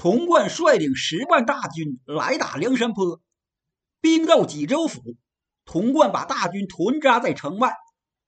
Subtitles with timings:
[0.00, 3.20] 童贯率领十万大军来打梁山坡，
[4.00, 5.02] 兵到济州府，
[5.64, 7.74] 童贯把大军屯扎在城外。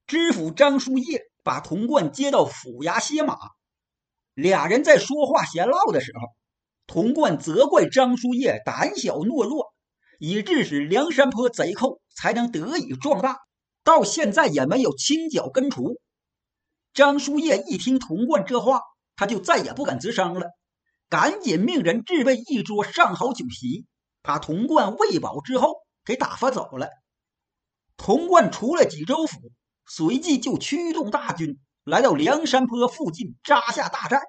[0.08, 3.38] 知府张叔夜把童贯接到府衙歇马，
[4.34, 6.34] 俩人在说话闲唠的时候，
[6.88, 9.72] 童贯责怪张叔夜胆小懦弱，
[10.18, 13.38] 以致使梁山坡贼寇才能得以壮大，
[13.84, 16.00] 到现在也没有清剿根除。
[16.94, 18.80] 张叔夜一听童贯这话，
[19.14, 20.48] 他就再也不敢吱声了，
[21.10, 23.84] 赶紧命人置备一桌上好酒席，
[24.22, 26.88] 把童贯喂饱之后给打发走了。
[27.98, 29.52] 童贯出了济州府。
[29.92, 34.20] 随即就驱动大军来到梁山坡附近扎下大寨。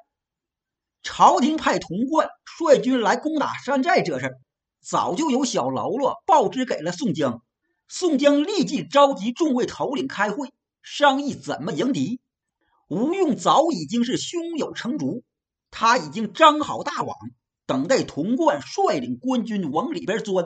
[1.04, 4.40] 朝廷派童贯率军来攻打山寨这事，
[4.82, 7.44] 早就有小喽啰报知给了宋江。
[7.88, 12.20] 宋江立即召集众位头领开会，商议怎么迎敌。
[12.88, 15.24] 吴用早已经是胸有成竹，
[15.72, 17.18] 他已经张好大网，
[17.66, 20.46] 等待童贯率领官军往里边钻。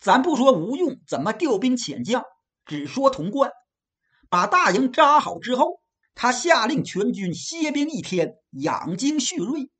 [0.00, 2.24] 咱不说吴用怎么调兵遣将，
[2.66, 3.52] 只说童贯。
[4.28, 5.80] 把大营扎好之后，
[6.14, 9.70] 他下令全军歇兵一天，养精蓄锐。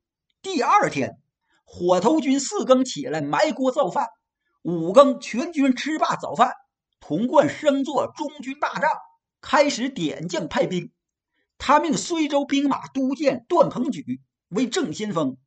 [0.41, 1.19] 第二天，
[1.65, 4.07] 火头军四更起来埋锅造饭，
[4.61, 6.53] 五更全军吃罢早饭，
[6.99, 8.89] 童贯升坐中军大帐，
[9.41, 10.91] 开始点将派兵。
[11.57, 14.21] 他命随州兵马都监段鹏举
[14.53, 15.37] 为正先锋，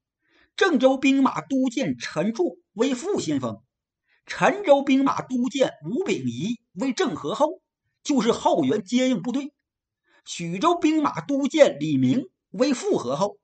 [0.56, 3.62] 郑州兵马都监陈柱为副先锋，
[4.26, 7.60] 陈州兵马都监吴秉仪为正合后。
[8.02, 9.52] 就是后援接应部队，
[10.24, 13.38] 徐州兵马都监李明为副合后，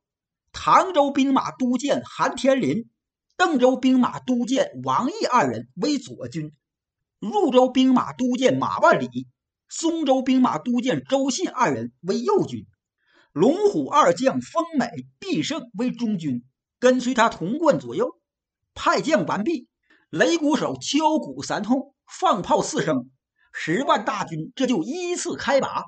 [0.53, 2.89] 唐州兵马都监韩天林、
[3.37, 6.53] 邓州兵马都监王毅二人为左军，
[7.19, 9.27] 汝州兵马都监马万里、
[9.69, 12.65] 松州兵马都监周信二人为右军，
[13.33, 14.89] 龙虎二将丰美、
[15.19, 16.45] 必胜为中军，
[16.79, 18.19] 跟随他同贯左右。
[18.75, 19.69] 派将完毕，
[20.11, 23.11] 擂鼓手敲鼓三通，放炮四声。
[23.53, 25.85] 十万大军这就依次开拔，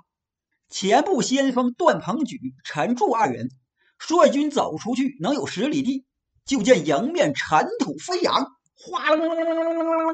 [0.68, 3.48] 前部先锋段鹏举、陈柱二人
[3.98, 6.04] 率军走出去，能有十里地，
[6.44, 10.12] 就见迎面尘土飞扬，哗啦啦啦啦啦啦啦，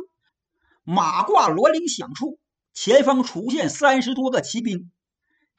[0.83, 2.39] 马挂銮铃响处，
[2.73, 4.91] 前方出现三十多个骑兵。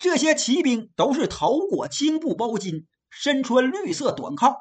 [0.02, 4.58] 这些骑兵都是头裹青布包巾，身穿绿色短靠，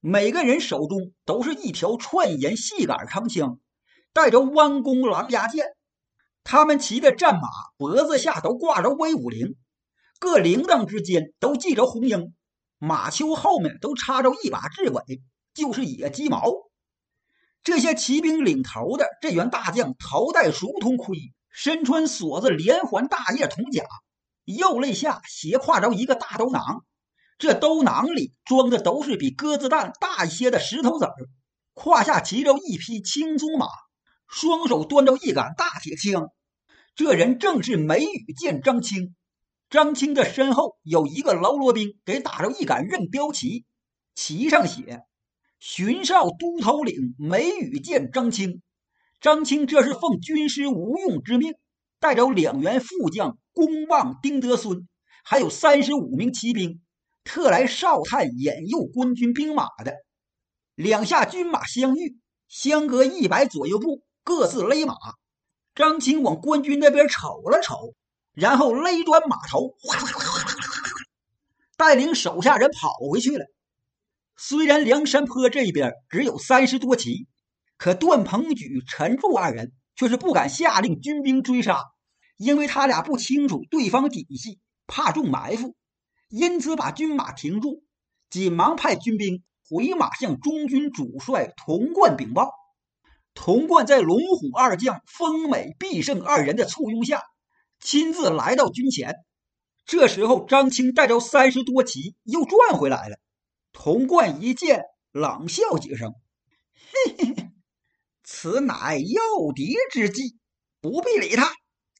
[0.00, 3.60] 每个人手中都是一条串沿细杆长枪，
[4.14, 5.66] 带着弯弓狼牙箭。
[6.42, 9.56] 他们骑的战马，脖子下都挂着威武铃，
[10.18, 12.32] 各铃铛之间都系着红缨，
[12.78, 15.20] 马丘后面都插着一把雉尾，
[15.52, 16.50] 就是野鸡毛。
[17.62, 21.18] 这些骑兵领头的这员大将，头戴熟铜盔，
[21.50, 23.84] 身穿锁子连环大叶铜甲，
[24.44, 26.84] 右肋下斜挎着一个大兜囊，
[27.38, 31.14] 这兜囊里装的都是比鸽子蛋大一些的石头子儿，
[31.74, 33.66] 胯下骑着一匹青鬃马。
[34.28, 36.30] 双手端着一杆大铁枪，
[36.94, 39.14] 这人正是梅雨见张青。
[39.68, 43.66] 张青的身后有一个喽啰兵，给打着一杆任标旗，
[44.14, 45.02] 旗上写
[45.60, 48.62] “巡哨都头领梅雨见张青”。
[49.20, 51.54] 张青这是奉军师吴用之命，
[52.00, 54.88] 带着两员副将公望、丁德孙，
[55.24, 56.80] 还有三十五名骑兵，
[57.24, 59.94] 特来哨探引诱官军兵马的。
[60.74, 62.18] 两下军马相遇，
[62.48, 64.02] 相隔一百左右步。
[64.24, 64.94] 各自勒马，
[65.74, 67.92] 张青往官军那边瞅了瞅，
[68.34, 70.54] 然后勒转马头，哗啦啦啦啦啦，
[71.76, 73.44] 带领手下人跑回去了。
[74.36, 77.26] 虽然梁山坡这边只有三十多骑，
[77.78, 81.82] 可段鹏举、陈柱二人却是不敢下令军兵追杀，
[82.42, 84.58] 因为他俩不清楚对方底细，
[84.88, 85.76] 怕中埋伏，
[86.28, 87.84] 因此把军马停住，
[88.30, 92.50] 紧忙派军兵回马向中军主帅童贯禀报。
[93.32, 97.22] 童贯在龙虎二将丰美、必胜二人的簇拥下，
[97.78, 99.14] 亲自来到军前。
[99.86, 103.18] 这时候，张青带着三十多骑又转回来了。
[103.72, 104.82] 童贯一见，
[105.12, 106.12] 冷笑几声
[107.06, 107.50] ：“嘿嘿嘿，
[108.24, 110.36] 此乃诱敌之计，
[110.80, 111.52] 不必理他。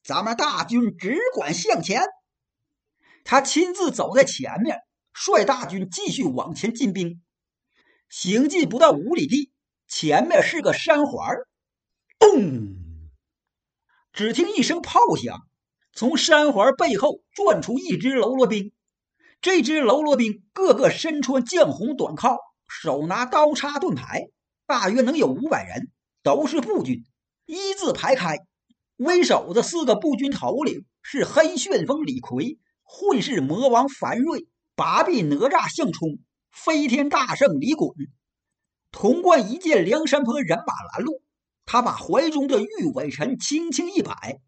[0.03, 2.03] 咱们大军只管向前。”
[3.25, 4.79] 他亲自走在前面，
[5.13, 7.21] 率大军继续往前进兵。
[8.09, 9.51] 行进不到五里地。
[9.85, 11.37] 前面是个山环
[12.17, 12.75] 咚！
[14.11, 15.45] 只听一声炮响，
[15.93, 18.71] 从山环背后转出一支喽啰兵。
[19.39, 24.29] 这支喽啰兵个个身穿绛红短靠，手拿刀叉盾牌，
[24.65, 25.91] 大约能有五百人，
[26.23, 27.03] 都是步军，
[27.45, 28.39] 一字排开。
[29.03, 36.19] 为首的四个步军头领是黑旋风李逵、混世魔王樊瑞、八臂哪吒项冲、
[36.51, 37.93] 飞天大圣李衮。
[38.91, 41.21] 童贯一见梁山泊人马拦路，
[41.65, 44.39] 他把怀中的玉尾臣轻轻一摆，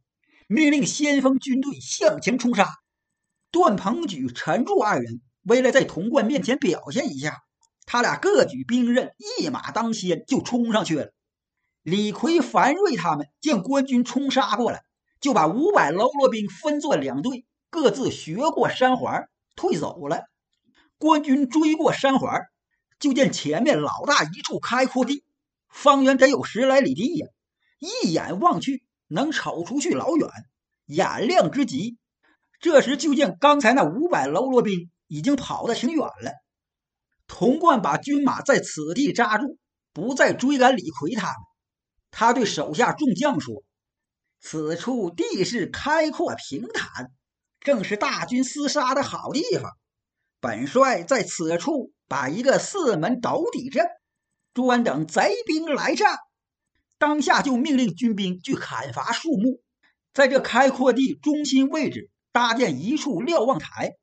[0.47, 2.69] 命令先锋军队向前冲杀。
[3.51, 7.41] 段鹏举、陈柱二人为了在童贯面前表现一下，
[7.85, 11.11] 他俩各举兵刃，一马当先就冲上去了。
[11.85, 14.83] 李逵、樊瑞他们见官军冲杀过来，
[15.21, 20.23] 就把五百喽啰兵分作两队，各自学过山环退走了。
[20.97, 22.41] 官军追过山环，
[22.97, 25.23] 就见前面老大一处开阔地，
[25.69, 27.27] 方圆得有十来里地呀，
[27.77, 30.27] 一眼望去能瞅出去老远，
[30.87, 31.99] 眼亮之极。
[32.59, 36.31] 这时就见刚才那五百喽啰兵已经跑得挺远了。
[37.27, 39.59] 童贯把军马在此地扎住，
[39.93, 41.35] 不再追赶李逵他们。
[42.17, 43.65] 他对手下众将说
[44.39, 47.11] ：“此处地势开阔平坦，
[47.59, 49.73] 正是大军厮杀的好地方。
[50.39, 53.85] 本帅在此处摆一个四门斗底阵，
[54.53, 56.17] 专等贼兵来战。
[56.97, 59.61] 当下就命令军兵去砍伐树木，
[60.13, 63.97] 在这开阔地中心位置搭建一处瞭望台。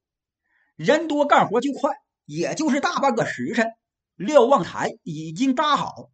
[0.77, 1.93] 人多干活就快，
[2.27, 3.69] 也就是大半个时辰，
[4.17, 6.11] 瞭望台已经搭好。”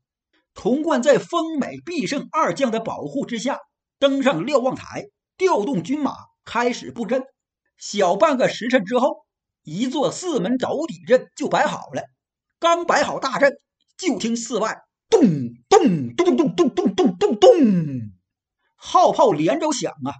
[0.60, 3.60] 童贯在丰美、必胜二将的保护之下，
[4.00, 5.06] 登上瞭望台，
[5.36, 6.12] 调动军马，
[6.44, 7.22] 开始布阵。
[7.76, 9.24] 小半个时辰之后，
[9.62, 12.02] 一座四门斗底阵就摆好了。
[12.58, 13.52] 刚摆好大阵，
[13.96, 15.20] 就听四外咚
[15.68, 17.50] 咚咚咚咚咚咚咚咚，
[18.74, 20.10] 号炮连着响啊！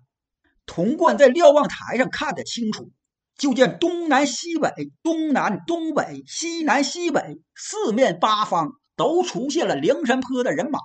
[0.66, 2.92] 童贯在瞭望台上看得清楚，
[3.36, 4.70] 就见东南西北、
[5.02, 8.70] 东南东北、西南西北四面八方。
[8.98, 10.80] 都出现了梁山坡的人马，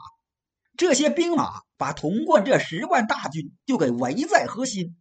[0.78, 4.96] 这些兵马把童贯这十万大军就给围在核心。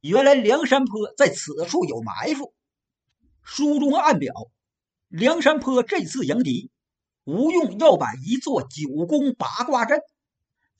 [0.00, 2.54] 原来梁山坡在此处有埋伏。
[3.42, 4.32] 书中暗表，
[5.08, 6.70] 梁山坡这次迎敌，
[7.24, 10.00] 吴用要摆一座九宫八卦阵，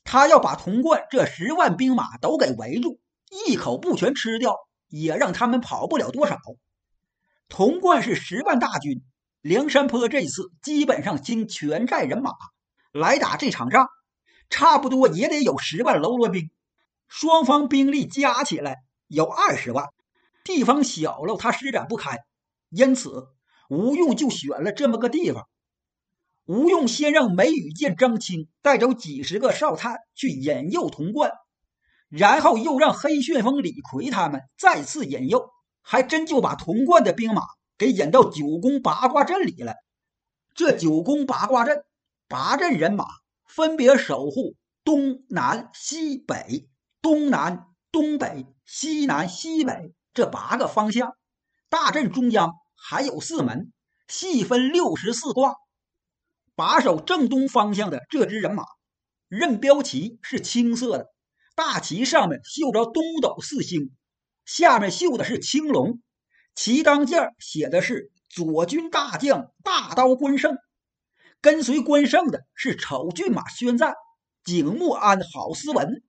[0.03, 2.99] 他要把童贯这十万兵马都给围住，
[3.47, 4.57] 一口不全吃掉，
[4.89, 6.39] 也让他们跑不了多少。
[7.51, 9.05] 童贯是十万大军。
[9.47, 12.33] 梁山坡这次基本上倾全寨人马
[12.91, 13.87] 来打这场仗，
[14.51, 16.51] 差不多也得有十万喽啰兵，
[17.07, 19.87] 双方兵力加起来有二十万，
[20.43, 22.19] 地方小了他施展不开，
[22.71, 23.29] 因此
[23.69, 25.47] 吴用就选了这么个地方。
[26.47, 31.31] 吴用先让梅雨见张青带走几十个哨探去引诱童贯，
[32.09, 35.51] 然后又让黑旋风李逵他们再次引诱，
[35.83, 37.43] 还真就把童贯的兵马。
[37.79, 39.75] 给引到九宫八卦阵里了。
[40.55, 41.85] 这九宫八卦阵，
[42.29, 43.07] 八阵人马
[43.47, 46.69] 分别守护东南西北、
[47.03, 51.17] 东南东北、西南西北这八个方向。
[51.69, 53.73] 大阵中央还有四门，
[54.09, 55.55] 细分六十四卦。
[56.55, 58.65] 把守正东方向的这支人马，
[59.29, 61.07] 任标旗是青色的，
[61.55, 63.95] 大旗上面绣着东斗四星，
[64.47, 66.01] 下面绣的是青龙。
[66.57, 70.57] 旗当间写的是左军大将大刀关胜，
[71.43, 73.95] 跟随关胜的是丑骏马宣赞、
[74.43, 76.03] 景穆安郝思文。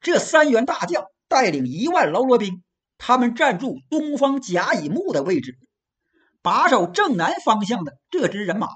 [0.00, 2.64] 这三员大将带领一万喽啰兵，
[2.96, 5.58] 他们站住东方甲乙木的位置，
[6.40, 8.68] 把守正南方向的这支人马，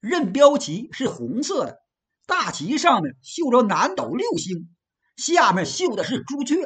[0.00, 1.78] 任标旗是红色的，
[2.26, 4.68] 大旗上面绣着南斗六星，
[5.16, 6.56] 下面绣的是朱雀。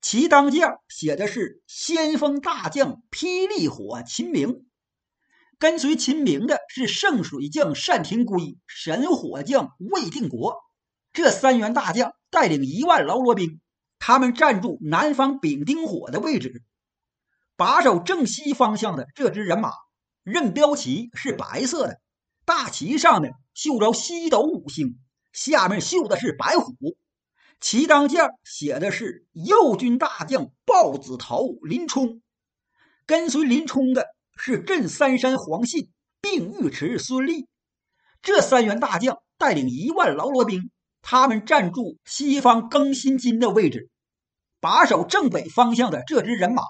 [0.00, 4.66] 旗当将写的是先锋大将霹雳火秦明，
[5.58, 10.56] 跟随秦明的是圣水将单廷圭、神火将魏定国。
[11.12, 13.60] 这三员大将带领一万劳罗兵，
[13.98, 16.62] 他们站住南方丙丁火的位置，
[17.56, 19.72] 把守正西方向的这支人马，
[20.22, 22.00] 任标旗是白色的，
[22.46, 24.98] 大旗上面绣着西斗五星，
[25.32, 26.96] 下面绣的是白虎。
[27.60, 32.22] 旗当将写的是右军大将豹子头林冲，
[33.04, 35.90] 跟随林冲的是镇三山黄信、
[36.22, 37.46] 并尉迟孙立。
[38.22, 40.70] 这三员大将带领一万喽啰兵，
[41.02, 43.90] 他们站住西方更新金的位置，
[44.58, 46.62] 把守正北方向的这支人马，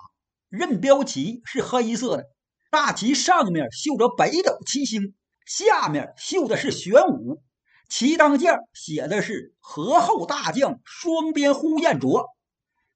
[0.48, 2.24] 任标旗是黑色的，
[2.70, 5.14] 大旗上面绣着北斗七星，
[5.46, 7.42] 下面绣的是玄武。
[7.90, 12.28] 旗当将写的是河后大将双鞭呼延灼，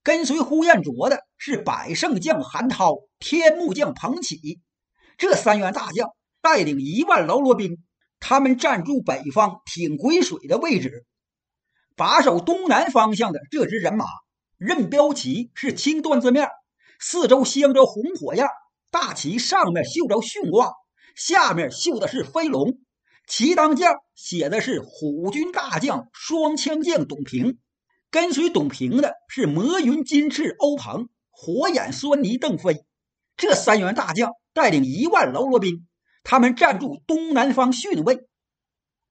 [0.05, 4.61] 跟随呼延灼的是百胜将韩涛、天目将彭起。
[5.19, 6.11] 这三员大将
[6.41, 7.83] 带领一万喽啰兵，
[8.21, 11.05] 他们占住北方挺鬼水的位置，
[11.97, 14.07] 把守东南方向的这支人马，
[14.59, 16.49] 任标旗是青缎子面，
[17.01, 18.47] 四周镶着红火焰，
[18.93, 20.73] 大旗上面绣着巽卦，
[21.17, 22.79] 下面绣的是飞龙。
[23.27, 27.59] 旗当将写的是虎军大将双枪将董平，
[28.11, 32.85] 跟随董平的是魔云金翅欧鹏、火眼狻猊邓飞。
[33.37, 35.87] 这三员大将带领一万喽啰兵，
[36.23, 38.29] 他们站住东南方巽位，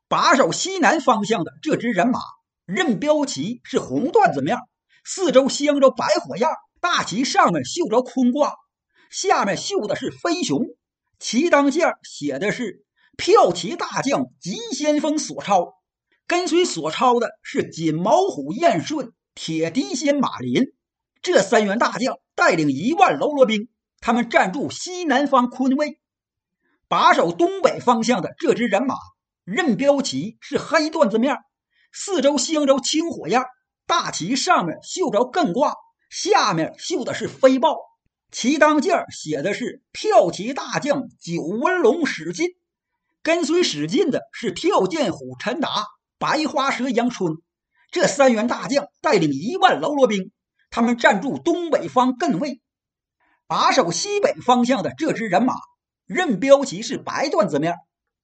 [0.07, 2.19] 把守西南方向的这支人马，
[2.65, 4.57] 任标旗是红缎子面，
[5.03, 6.47] 四周镶着白火焰，
[6.79, 8.53] 大旗上面绣着坤卦，
[9.09, 10.67] 下面绣的是飞熊。
[11.19, 12.85] 旗当间写的是。
[13.17, 15.75] 骠骑大将急先锋索超，
[16.27, 20.73] 跟随索超的是锦毛虎燕顺、铁笛仙马林。
[21.21, 23.69] 这三员大将带领一万喽啰兵，
[24.01, 25.99] 他们站住西南方坤位，
[26.87, 28.95] 把守东北方向的这支人马，
[29.45, 31.37] 任标旗是黑缎子面，
[31.93, 33.43] 四周镶着青火焰，
[33.85, 35.75] 大旗上面绣着艮卦，
[36.09, 37.77] 下面绣的是飞豹。
[38.31, 42.47] 旗当间写的是骠骑大将九纹龙史进。
[43.23, 45.69] 跟随史进的是跳涧虎陈达、
[46.19, 47.37] 白花蛇杨春，
[47.89, 50.31] 这三员大将带领一万喽啰兵，
[50.69, 52.59] 他们站住东北方艮位，
[53.47, 55.53] 把守西北方向的这支人马，
[56.05, 57.75] 任标旗是白缎子面，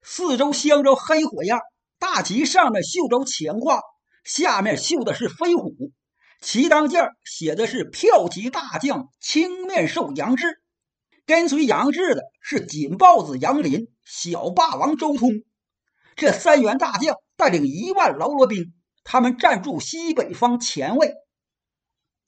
[0.02, 1.58] 四周镶着黑火焰，
[1.98, 3.82] 大旗上面绣着乾卦，
[4.26, 5.94] 下面绣的是飞虎，
[6.42, 10.62] 旗当间写的是骠骑大将青面兽杨志。
[11.30, 15.30] 跟随杨志的是锦豹子杨林、小霸王周通，
[16.16, 21.14] 这三员大将带领一万喽啰兵，他们站住西北方前卫。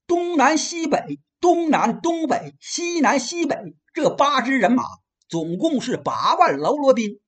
[0.06, 3.58] 东南西北、东南东北、西南西北
[3.92, 4.84] 这八支人马，
[5.28, 7.20] 总共是八万喽啰兵。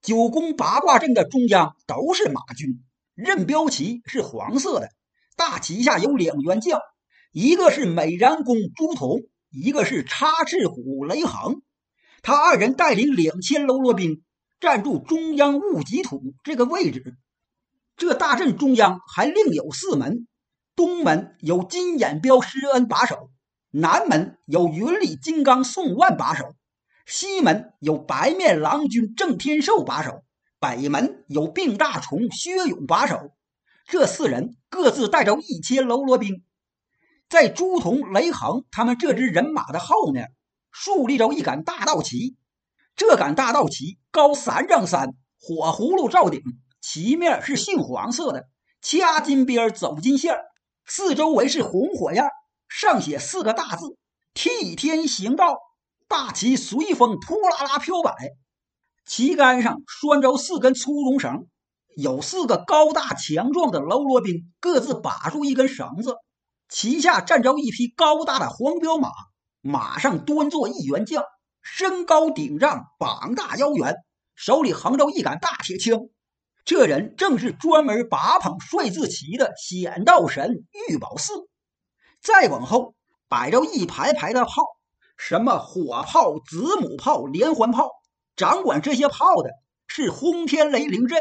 [0.00, 2.84] 九宫八卦阵的中央都是马军，
[3.16, 4.90] 任标旗是黄色的，
[5.34, 6.78] 大旗下有两员将，
[7.32, 9.26] 一个是美髯公朱仝。
[9.54, 11.62] 一个是插翅虎雷横，
[12.22, 14.22] 他二人带领两千喽啰兵，
[14.58, 17.16] 站住中央戊己土这个位置。
[17.96, 20.26] 这大阵中央还另有四门：
[20.74, 23.30] 东门有金眼彪施恩把守，
[23.70, 26.56] 南门有云里金刚宋万把守，
[27.06, 30.24] 西门有白面郎君郑天寿把守，
[30.58, 33.30] 北门有病大虫薛勇把守。
[33.86, 36.42] 这四人各自带着一千喽啰兵。
[37.34, 40.32] 在朱仝、雷横他们这支人马的后面，
[40.70, 42.36] 竖立着一杆大道旗。
[42.94, 46.40] 这杆大道旗高三丈三，火葫芦罩顶，
[46.80, 48.44] 旗面是杏黄色的，
[48.80, 50.36] 掐金边走金线，
[50.86, 52.24] 四周围是红火焰，
[52.68, 53.96] 上写四个大字
[54.32, 55.58] ：“替天行道”。
[56.06, 58.14] 大旗随风扑啦啦飘摆，
[59.08, 61.48] 旗杆上拴着四根粗绒绳，
[61.96, 66.14] 有四个高大强壮的喽啰兵各自把住一根绳子。
[66.68, 69.10] 旗下站着一匹高大的黄骠马，
[69.60, 71.24] 马上端坐一员将，
[71.62, 73.94] 身高顶丈，膀大腰圆，
[74.34, 76.08] 手里横着一杆大铁枪。
[76.64, 81.48] 这人正是专门把捧帅字旗的显道神玉宝寺。
[82.22, 82.94] 再往后
[83.28, 84.62] 摆着一排排的炮，
[85.16, 87.90] 什么火炮、子母炮、连环炮，
[88.34, 89.50] 掌管这些炮的
[89.86, 91.20] 是轰天雷灵阵。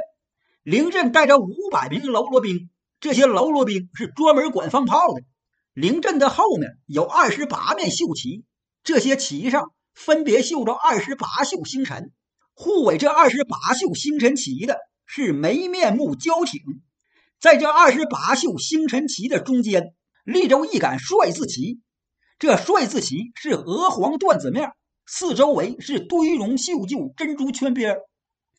[0.64, 2.70] 灵阵带着五百名喽啰兵，
[3.02, 5.22] 这些喽啰兵是专门管放炮的。
[5.74, 8.46] 灵阵的后面有二十八面绣旗，
[8.84, 12.12] 这些旗上分别绣着二十八宿星辰。
[12.54, 14.78] 护卫这二十八宿星辰旗的
[15.08, 16.62] 是没面目交挺，
[17.40, 21.80] 在这二十八宿星辰旗的中间立着一杆帅字旗，
[22.38, 24.74] 这帅字旗是鹅黄缎子面，
[25.08, 27.98] 四周围是堆绒绣就珍珠圈边，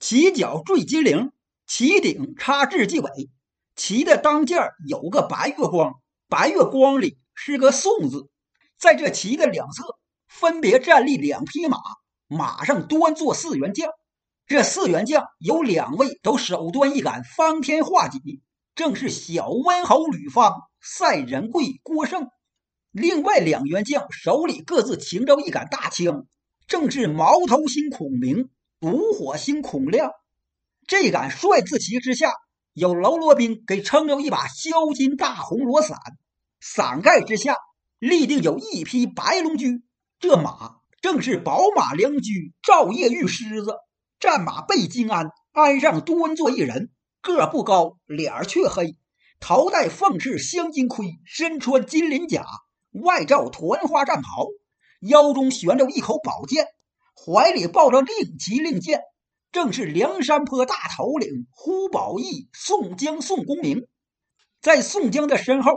[0.00, 1.30] 旗角缀金铃，
[1.64, 3.30] 旗顶插雉鸡尾，
[3.76, 5.94] 旗的当间有个白月光。
[6.36, 8.28] 白月光里是个“宋”字，
[8.76, 9.84] 在这旗的两侧
[10.26, 11.78] 分别站立两匹马，
[12.26, 13.88] 马上端坐四员将。
[14.44, 18.42] 这四员将有两位都手端一杆方天画戟，
[18.74, 22.24] 正是小温侯吕方、赛仁贵郭胜；
[22.90, 26.26] 另外两员将手里各自擎着一杆大枪，
[26.66, 28.50] 正是毛头星孔明、
[28.80, 30.10] 独火星孔亮。
[30.88, 32.32] 这杆帅字旗之下，
[32.72, 35.96] 有喽啰兵给撑着一把削金大红罗伞。
[36.66, 37.58] 伞盖之下
[37.98, 39.84] 立定有一匹白龙驹，
[40.18, 43.76] 这马正是宝马良驹赵夜玉狮子。
[44.18, 46.90] 战马背金鞍，鞍上端坐一人，
[47.20, 48.96] 个不高，脸儿却黑，
[49.40, 52.46] 头戴凤翅镶金盔，身穿金鳞甲，
[52.92, 54.46] 外罩团花战袍，
[55.00, 56.66] 腰中悬着一口宝剑，
[57.14, 59.02] 怀里抱着令旗令箭，
[59.52, 63.86] 正是梁山坡大头领呼保义宋江宋公明。
[64.62, 65.72] 在宋江的身后。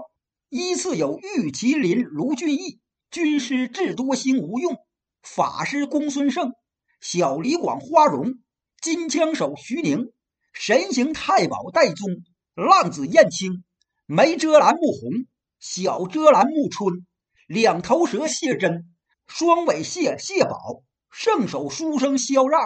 [0.50, 2.80] 依次有玉麒麟卢俊义、
[3.12, 4.78] 军师智多星吴用、
[5.22, 6.54] 法师公孙胜、
[7.02, 8.36] 小李广花荣、
[8.82, 10.14] 金枪手徐宁，
[10.54, 12.24] 神行太保戴宗，
[12.56, 13.66] 浪子燕青，
[14.06, 15.26] 眉遮拦目红，
[15.60, 17.06] 小遮拦目春，
[17.48, 18.86] 两头蛇谢真，
[19.28, 22.66] 双尾蟹谢宝，圣手书生萧让，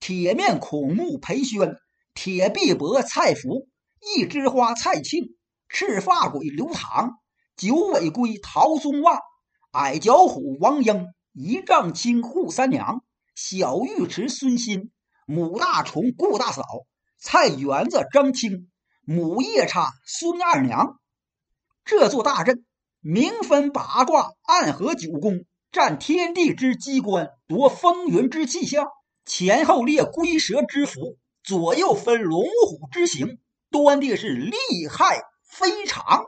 [0.00, 1.76] 铁面孔目裴宣，
[2.12, 3.68] 铁臂膊蔡福，
[4.16, 5.36] 一枝花蔡庆，
[5.68, 7.19] 赤发鬼刘唐，
[7.60, 9.18] 九尾龟陶宗旺，
[9.72, 14.90] 矮脚虎王英，一丈青扈三娘，小尉迟孙新。
[15.26, 16.62] 母大虫顾大嫂，
[17.18, 18.70] 菜园子张青，
[19.04, 20.98] 母夜叉孙二娘。
[21.84, 22.64] 这座大阵，
[23.00, 28.86] 明分八卦，暗合九宫，占天地之机关，夺风云之气象。
[29.26, 33.38] 前后列龟蛇之符，左右分龙虎之形，
[33.70, 34.56] 端的是厉
[34.90, 36.24] 害非常。